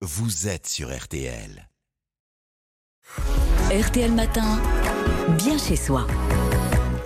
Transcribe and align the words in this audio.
vous 0.00 0.46
êtes 0.46 0.68
sur 0.68 0.96
RTL. 0.96 1.68
RTL 3.72 4.12
Matin, 4.12 4.62
bien 5.36 5.58
chez 5.58 5.74
soi. 5.74 6.06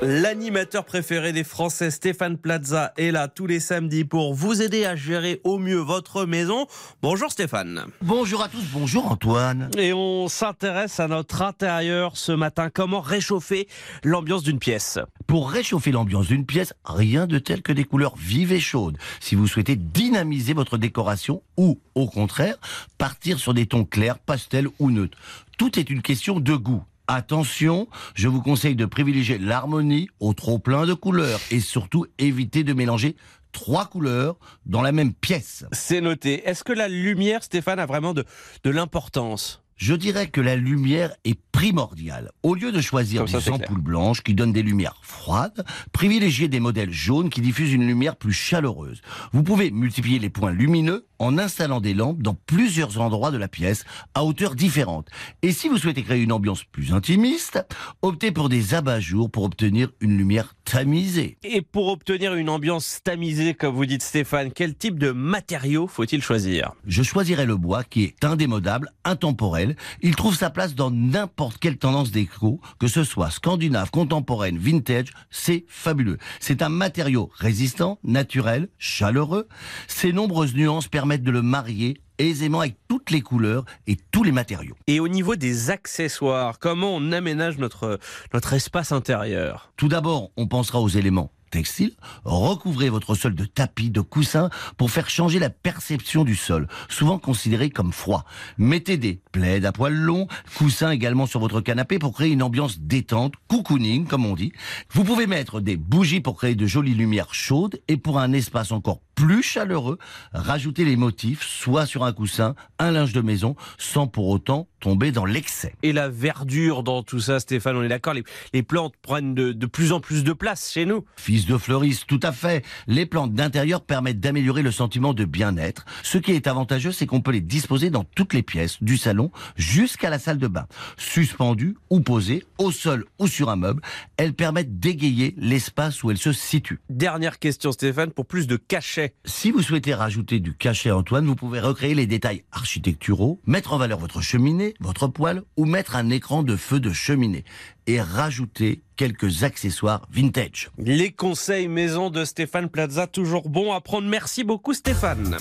L'animateur 0.04 0.84
préféré 0.84 1.32
des 1.32 1.44
Français, 1.44 1.92
Stéphane 1.92 2.36
Plaza, 2.36 2.92
est 2.96 3.12
là 3.12 3.28
tous 3.28 3.46
les 3.46 3.60
samedis 3.60 4.04
pour 4.04 4.34
vous 4.34 4.60
aider 4.60 4.84
à 4.84 4.96
gérer 4.96 5.40
au 5.44 5.58
mieux 5.58 5.78
votre 5.78 6.24
maison. 6.24 6.66
Bonjour 7.02 7.30
Stéphane. 7.30 7.84
Bonjour 8.00 8.42
à 8.42 8.48
tous, 8.48 8.64
bonjour 8.72 9.06
Antoine. 9.06 9.70
Et 9.78 9.92
on 9.92 10.26
s'intéresse 10.26 10.98
à 10.98 11.06
notre 11.06 11.42
intérieur 11.42 12.16
ce 12.16 12.32
matin. 12.32 12.68
Comment 12.68 13.00
réchauffer 13.00 13.68
l'ambiance 14.02 14.42
d'une 14.42 14.58
pièce? 14.58 14.98
Pour 15.28 15.48
réchauffer 15.48 15.92
l'ambiance 15.92 16.26
d'une 16.26 16.46
pièce, 16.46 16.74
rien 16.84 17.28
de 17.28 17.38
tel 17.38 17.62
que 17.62 17.72
des 17.72 17.84
couleurs 17.84 18.16
vives 18.16 18.52
et 18.52 18.58
chaudes. 18.58 18.98
Si 19.20 19.36
vous 19.36 19.46
souhaitez 19.46 19.76
dynamiser 19.76 20.52
votre 20.52 20.78
décoration 20.78 21.44
ou, 21.56 21.78
au 21.94 22.08
contraire, 22.08 22.56
partir 22.98 23.38
sur 23.38 23.54
des 23.54 23.66
tons 23.66 23.84
clairs, 23.84 24.18
pastels 24.18 24.66
ou 24.80 24.90
neutres. 24.90 25.16
Tout 25.58 25.78
est 25.78 25.90
une 25.90 26.02
question 26.02 26.40
de 26.40 26.56
goût. 26.56 26.82
Attention, 27.14 27.88
je 28.14 28.26
vous 28.26 28.40
conseille 28.40 28.74
de 28.74 28.86
privilégier 28.86 29.36
l'harmonie 29.36 30.08
au 30.18 30.32
trop 30.32 30.58
plein 30.58 30.86
de 30.86 30.94
couleurs 30.94 31.40
et 31.50 31.60
surtout 31.60 32.06
éviter 32.16 32.64
de 32.64 32.72
mélanger 32.72 33.16
trois 33.52 33.84
couleurs 33.84 34.38
dans 34.64 34.80
la 34.80 34.92
même 34.92 35.12
pièce. 35.12 35.66
C'est 35.72 36.00
noté. 36.00 36.42
Est-ce 36.48 36.64
que 36.64 36.72
la 36.72 36.88
lumière, 36.88 37.44
Stéphane, 37.44 37.78
a 37.78 37.84
vraiment 37.84 38.14
de, 38.14 38.24
de 38.64 38.70
l'importance? 38.70 39.62
Je 39.76 39.92
dirais 39.92 40.28
que 40.28 40.40
la 40.40 40.56
lumière 40.56 41.14
est 41.24 41.38
primordiale. 41.62 42.32
Au 42.42 42.56
lieu 42.56 42.72
de 42.72 42.80
choisir 42.80 43.28
ça, 43.28 43.38
des 43.38 43.48
ampoules 43.50 43.80
blanches 43.80 44.22
qui 44.22 44.34
donnent 44.34 44.52
des 44.52 44.64
lumières 44.64 44.98
froides, 45.02 45.64
privilégiez 45.92 46.48
des 46.48 46.58
modèles 46.58 46.90
jaunes 46.90 47.30
qui 47.30 47.40
diffusent 47.40 47.72
une 47.72 47.86
lumière 47.86 48.16
plus 48.16 48.32
chaleureuse. 48.32 49.00
Vous 49.32 49.44
pouvez 49.44 49.70
multiplier 49.70 50.18
les 50.18 50.28
points 50.28 50.50
lumineux 50.50 51.06
en 51.20 51.38
installant 51.38 51.80
des 51.80 51.94
lampes 51.94 52.20
dans 52.20 52.34
plusieurs 52.34 53.00
endroits 53.00 53.30
de 53.30 53.36
la 53.36 53.46
pièce 53.46 53.84
à 54.14 54.24
hauteur 54.24 54.56
différente. 54.56 55.06
Et 55.42 55.52
si 55.52 55.68
vous 55.68 55.78
souhaitez 55.78 56.02
créer 56.02 56.20
une 56.20 56.32
ambiance 56.32 56.64
plus 56.64 56.92
intimiste, 56.92 57.64
optez 58.02 58.32
pour 58.32 58.48
des 58.48 58.74
abat-jours 58.74 59.30
pour 59.30 59.44
obtenir 59.44 59.90
une 60.00 60.18
lumière 60.18 60.56
tamisée. 60.64 61.38
Et 61.44 61.62
pour 61.62 61.86
obtenir 61.88 62.34
une 62.34 62.48
ambiance 62.48 62.98
tamisée, 63.04 63.54
comme 63.54 63.76
vous 63.76 63.86
dites 63.86 64.02
Stéphane, 64.02 64.50
quel 64.52 64.74
type 64.74 64.98
de 64.98 65.12
matériaux 65.12 65.86
faut-il 65.86 66.22
choisir? 66.22 66.72
Je 66.88 67.04
choisirais 67.04 67.46
le 67.46 67.56
bois 67.56 67.84
qui 67.84 68.02
est 68.02 68.24
indémodable, 68.24 68.90
intemporel. 69.04 69.76
Il 70.00 70.16
trouve 70.16 70.34
sa 70.34 70.50
place 70.50 70.74
dans 70.74 70.90
n'importe 70.90 71.51
quelle 71.58 71.78
tendance 71.78 72.10
déco, 72.10 72.60
que 72.78 72.88
ce 72.88 73.04
soit 73.04 73.30
scandinave, 73.30 73.90
contemporaine, 73.90 74.58
vintage, 74.58 75.12
c'est 75.30 75.64
fabuleux. 75.68 76.18
C'est 76.40 76.62
un 76.62 76.68
matériau 76.68 77.30
résistant, 77.34 77.98
naturel, 78.04 78.68
chaleureux. 78.78 79.48
Ses 79.88 80.12
nombreuses 80.12 80.54
nuances 80.54 80.88
permettent 80.88 81.24
de 81.24 81.30
le 81.30 81.42
marier 81.42 82.00
aisément 82.18 82.60
avec 82.60 82.76
toutes 82.88 83.10
les 83.10 83.20
couleurs 83.20 83.64
et 83.86 83.96
tous 84.10 84.22
les 84.22 84.32
matériaux. 84.32 84.76
Et 84.86 85.00
au 85.00 85.08
niveau 85.08 85.36
des 85.36 85.70
accessoires, 85.70 86.58
comment 86.58 86.94
on 86.94 87.12
aménage 87.12 87.58
notre, 87.58 87.98
notre 88.32 88.52
espace 88.52 88.92
intérieur? 88.92 89.72
Tout 89.76 89.88
d'abord, 89.88 90.30
on 90.36 90.46
pensera 90.46 90.80
aux 90.80 90.88
éléments 90.88 91.30
textile, 91.52 91.92
recouvrez 92.24 92.88
votre 92.88 93.14
sol 93.14 93.36
de 93.36 93.44
tapis, 93.44 93.90
de 93.90 94.00
coussins 94.00 94.50
pour 94.76 94.90
faire 94.90 95.08
changer 95.08 95.38
la 95.38 95.50
perception 95.50 96.24
du 96.24 96.34
sol, 96.34 96.66
souvent 96.88 97.18
considéré 97.18 97.70
comme 97.70 97.92
froid. 97.92 98.24
Mettez 98.58 98.96
des 98.96 99.20
plaids 99.30 99.64
à 99.64 99.70
poils 99.70 99.94
longs, 99.94 100.26
coussins 100.56 100.90
également 100.90 101.26
sur 101.26 101.38
votre 101.38 101.60
canapé 101.60 101.98
pour 101.98 102.14
créer 102.14 102.32
une 102.32 102.42
ambiance 102.42 102.80
détente, 102.80 103.34
cocooning 103.48 104.06
comme 104.06 104.26
on 104.26 104.34
dit. 104.34 104.52
Vous 104.90 105.04
pouvez 105.04 105.26
mettre 105.26 105.60
des 105.60 105.76
bougies 105.76 106.20
pour 106.20 106.36
créer 106.36 106.54
de 106.54 106.66
jolies 106.66 106.94
lumières 106.94 107.34
chaudes 107.34 107.80
et 107.86 107.98
pour 107.98 108.18
un 108.18 108.32
espace 108.32 108.72
encore 108.72 109.00
plus 109.14 109.42
chaleureux, 109.42 109.98
rajoutez 110.32 110.84
les 110.84 110.96
motifs 110.96 111.42
soit 111.42 111.86
sur 111.86 112.04
un 112.04 112.12
coussin, 112.12 112.54
un 112.78 112.90
linge 112.90 113.12
de 113.12 113.20
maison, 113.20 113.56
sans 113.78 114.06
pour 114.06 114.28
autant 114.28 114.68
tomber 114.80 115.12
dans 115.12 115.24
l'excès. 115.24 115.74
Et 115.82 115.92
la 115.92 116.08
verdure 116.08 116.82
dans 116.82 117.02
tout 117.02 117.20
ça, 117.20 117.38
Stéphane, 117.38 117.76
on 117.76 117.82
est 117.82 117.88
d'accord, 117.88 118.14
les, 118.14 118.24
les, 118.52 118.62
plantes 118.62 118.94
prennent 119.00 119.34
de, 119.34 119.52
de, 119.52 119.66
plus 119.66 119.92
en 119.92 120.00
plus 120.00 120.24
de 120.24 120.32
place 120.32 120.72
chez 120.72 120.86
nous. 120.86 121.04
Fils 121.16 121.46
de 121.46 121.56
fleuriste, 121.56 122.06
tout 122.06 122.20
à 122.22 122.32
fait. 122.32 122.64
Les 122.88 123.06
plantes 123.06 123.32
d'intérieur 123.32 123.82
permettent 123.82 124.20
d'améliorer 124.20 124.62
le 124.62 124.72
sentiment 124.72 125.14
de 125.14 125.24
bien-être. 125.24 125.84
Ce 126.02 126.18
qui 126.18 126.32
est 126.32 126.46
avantageux, 126.46 126.92
c'est 126.92 127.06
qu'on 127.06 127.20
peut 127.20 127.30
les 127.30 127.40
disposer 127.40 127.90
dans 127.90 128.04
toutes 128.04 128.34
les 128.34 128.42
pièces, 128.42 128.82
du 128.82 128.96
salon 128.96 129.30
jusqu'à 129.56 130.10
la 130.10 130.18
salle 130.18 130.38
de 130.38 130.48
bain. 130.48 130.66
Suspendues 130.96 131.76
ou 131.90 132.00
posées, 132.00 132.44
au 132.58 132.72
sol 132.72 133.04
ou 133.18 133.26
sur 133.26 133.50
un 133.50 133.56
meuble, 133.56 133.82
elles 134.16 134.34
permettent 134.34 134.78
d'égayer 134.78 135.34
l'espace 135.36 136.02
où 136.02 136.10
elles 136.10 136.18
se 136.18 136.32
situent. 136.32 136.80
Dernière 136.90 137.38
question, 137.38 137.72
Stéphane, 137.72 138.10
pour 138.10 138.26
plus 138.26 138.46
de 138.46 138.56
cachet. 138.56 139.01
Si 139.24 139.50
vous 139.50 139.62
souhaitez 139.62 139.94
rajouter 139.94 140.40
du 140.40 140.54
cachet, 140.54 140.90
Antoine, 140.90 141.26
vous 141.26 141.36
pouvez 141.36 141.60
recréer 141.60 141.94
les 141.94 142.06
détails 142.06 142.44
architecturaux, 142.52 143.40
mettre 143.46 143.72
en 143.72 143.78
valeur 143.78 143.98
votre 143.98 144.20
cheminée, 144.20 144.74
votre 144.80 145.08
poêle 145.08 145.42
ou 145.56 145.64
mettre 145.64 145.96
un 145.96 146.10
écran 146.10 146.42
de 146.42 146.56
feu 146.56 146.80
de 146.80 146.92
cheminée 146.92 147.44
et 147.86 148.00
rajouter 148.00 148.82
quelques 148.96 149.42
accessoires 149.42 150.06
vintage. 150.10 150.70
Les 150.78 151.10
conseils 151.10 151.68
maison 151.68 152.10
de 152.10 152.24
Stéphane 152.24 152.68
Plaza, 152.68 153.06
toujours 153.06 153.48
bon 153.48 153.72
à 153.72 153.80
prendre. 153.80 154.08
Merci 154.08 154.44
beaucoup 154.44 154.74
Stéphane. 154.74 155.38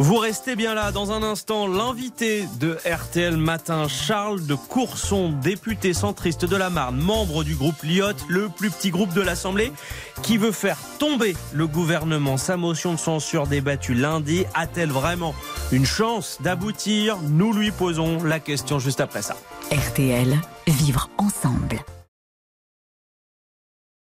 Vous 0.00 0.16
restez 0.16 0.54
bien 0.54 0.74
là. 0.74 0.92
Dans 0.92 1.10
un 1.10 1.24
instant, 1.24 1.66
l'invité 1.66 2.46
de 2.60 2.78
RTL 2.86 3.36
Matin, 3.36 3.88
Charles 3.88 4.46
de 4.46 4.54
Courson, 4.54 5.32
député 5.42 5.92
centriste 5.92 6.44
de 6.44 6.54
la 6.56 6.70
Marne, 6.70 6.98
membre 6.98 7.42
du 7.42 7.56
groupe 7.56 7.82
Lyot, 7.82 8.12
le 8.28 8.48
plus 8.48 8.70
petit 8.70 8.90
groupe 8.90 9.12
de 9.12 9.20
l'Assemblée, 9.20 9.72
qui 10.22 10.38
veut 10.38 10.52
faire 10.52 10.78
tomber 11.00 11.34
le 11.52 11.66
gouvernement. 11.66 12.36
Sa 12.36 12.56
motion 12.56 12.92
de 12.92 12.98
censure 12.98 13.48
débattue 13.48 13.94
lundi 13.94 14.44
a-t-elle 14.54 14.90
vraiment 14.90 15.34
une 15.72 15.86
chance 15.86 16.38
d'aboutir? 16.40 17.16
Nous 17.28 17.52
lui 17.52 17.72
posons 17.72 18.22
la 18.22 18.38
question 18.38 18.78
juste 18.78 19.00
après 19.00 19.22
ça. 19.22 19.36
RTL, 19.72 20.32
vivre 20.68 21.10
ensemble. 21.18 21.27